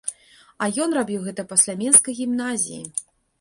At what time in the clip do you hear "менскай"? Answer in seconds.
1.83-2.17